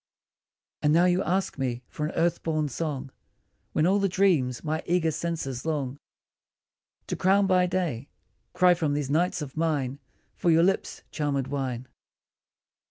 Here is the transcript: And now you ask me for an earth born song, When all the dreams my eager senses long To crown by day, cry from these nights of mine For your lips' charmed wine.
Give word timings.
And 0.81 0.91
now 0.93 1.05
you 1.05 1.21
ask 1.21 1.59
me 1.59 1.83
for 1.87 2.07
an 2.07 2.13
earth 2.15 2.41
born 2.41 2.69
song, 2.69 3.11
When 3.73 3.85
all 3.85 3.99
the 3.99 4.09
dreams 4.09 4.63
my 4.63 4.81
eager 4.87 5.11
senses 5.11 5.63
long 5.63 5.99
To 7.05 7.15
crown 7.15 7.45
by 7.45 7.67
day, 7.67 8.09
cry 8.53 8.73
from 8.73 8.95
these 8.95 9.11
nights 9.11 9.43
of 9.43 9.55
mine 9.55 9.99
For 10.33 10.49
your 10.49 10.63
lips' 10.63 11.03
charmed 11.11 11.45
wine. 11.49 11.87